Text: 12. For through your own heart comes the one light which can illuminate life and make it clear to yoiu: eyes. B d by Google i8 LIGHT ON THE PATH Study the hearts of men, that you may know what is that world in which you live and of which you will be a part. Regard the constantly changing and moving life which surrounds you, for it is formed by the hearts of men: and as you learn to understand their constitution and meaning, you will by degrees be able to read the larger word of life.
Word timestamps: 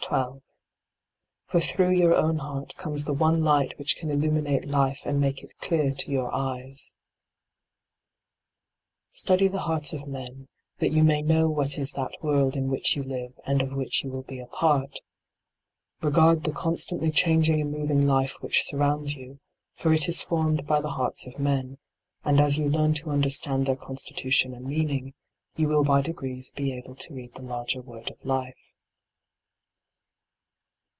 12. 0.00 0.40
For 1.48 1.60
through 1.60 1.90
your 1.90 2.14
own 2.14 2.38
heart 2.38 2.74
comes 2.78 3.04
the 3.04 3.12
one 3.12 3.42
light 3.44 3.78
which 3.78 3.98
can 3.98 4.10
illuminate 4.10 4.64
life 4.64 5.02
and 5.04 5.20
make 5.20 5.42
it 5.42 5.58
clear 5.58 5.92
to 5.92 6.10
yoiu: 6.10 6.30
eyes. 6.32 6.94
B 9.26 9.36
d 9.36 9.36
by 9.36 9.36
Google 9.36 9.36
i8 9.36 9.38
LIGHT 9.38 9.38
ON 9.38 9.42
THE 9.44 9.44
PATH 9.44 9.44
Study 9.44 9.48
the 9.48 9.66
hearts 9.66 9.92
of 9.92 10.06
men, 10.08 10.48
that 10.78 10.92
you 10.92 11.04
may 11.04 11.20
know 11.20 11.50
what 11.50 11.76
is 11.76 11.92
that 11.92 12.16
world 12.22 12.56
in 12.56 12.70
which 12.70 12.96
you 12.96 13.02
live 13.02 13.34
and 13.44 13.60
of 13.60 13.74
which 13.76 14.02
you 14.02 14.10
will 14.10 14.22
be 14.22 14.40
a 14.40 14.46
part. 14.46 15.00
Regard 16.00 16.44
the 16.44 16.52
constantly 16.52 17.10
changing 17.10 17.60
and 17.60 17.70
moving 17.70 18.06
life 18.06 18.36
which 18.40 18.62
surrounds 18.64 19.14
you, 19.14 19.40
for 19.74 19.92
it 19.92 20.08
is 20.08 20.22
formed 20.22 20.66
by 20.66 20.80
the 20.80 20.92
hearts 20.92 21.26
of 21.26 21.38
men: 21.38 21.76
and 22.24 22.40
as 22.40 22.56
you 22.56 22.70
learn 22.70 22.94
to 22.94 23.10
understand 23.10 23.66
their 23.66 23.76
constitution 23.76 24.54
and 24.54 24.64
meaning, 24.64 25.12
you 25.56 25.68
will 25.68 25.84
by 25.84 26.00
degrees 26.00 26.50
be 26.50 26.72
able 26.72 26.94
to 26.94 27.12
read 27.12 27.34
the 27.34 27.42
larger 27.42 27.82
word 27.82 28.08
of 28.10 28.24
life. 28.24 28.54